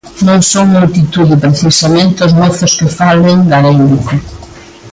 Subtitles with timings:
[0.27, 4.15] Non son multitude precisamente os mozos que falen gaélico.